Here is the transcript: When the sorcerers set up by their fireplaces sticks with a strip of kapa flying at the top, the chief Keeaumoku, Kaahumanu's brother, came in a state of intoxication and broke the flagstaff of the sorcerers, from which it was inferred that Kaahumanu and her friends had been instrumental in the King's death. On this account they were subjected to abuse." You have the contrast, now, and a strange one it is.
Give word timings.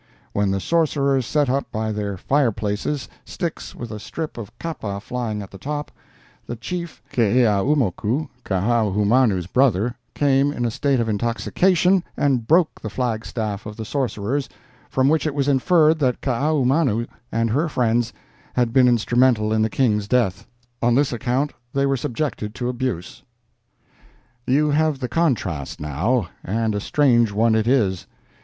When 0.33 0.49
the 0.49 0.59
sorcerers 0.59 1.27
set 1.27 1.47
up 1.47 1.71
by 1.71 1.91
their 1.91 2.17
fireplaces 2.17 3.07
sticks 3.23 3.75
with 3.75 3.91
a 3.91 3.99
strip 3.99 4.35
of 4.35 4.49
kapa 4.57 4.99
flying 4.99 5.43
at 5.43 5.51
the 5.51 5.59
top, 5.59 5.91
the 6.47 6.55
chief 6.55 7.03
Keeaumoku, 7.13 8.27
Kaahumanu's 8.43 9.45
brother, 9.45 9.93
came 10.15 10.51
in 10.51 10.65
a 10.65 10.71
state 10.71 10.99
of 10.99 11.07
intoxication 11.07 12.03
and 12.17 12.47
broke 12.47 12.81
the 12.81 12.89
flagstaff 12.89 13.67
of 13.67 13.77
the 13.77 13.85
sorcerers, 13.85 14.49
from 14.89 15.07
which 15.07 15.27
it 15.27 15.35
was 15.35 15.47
inferred 15.47 15.99
that 15.99 16.19
Kaahumanu 16.21 17.05
and 17.31 17.51
her 17.51 17.69
friends 17.69 18.11
had 18.55 18.73
been 18.73 18.87
instrumental 18.87 19.53
in 19.53 19.61
the 19.61 19.69
King's 19.69 20.07
death. 20.07 20.47
On 20.81 20.95
this 20.95 21.13
account 21.13 21.53
they 21.73 21.85
were 21.85 21.95
subjected 21.95 22.55
to 22.55 22.69
abuse." 22.69 23.21
You 24.47 24.71
have 24.71 24.97
the 24.97 25.07
contrast, 25.09 25.79
now, 25.79 26.29
and 26.43 26.73
a 26.73 26.79
strange 26.79 27.31
one 27.31 27.53
it 27.53 27.67
is. 27.67 28.07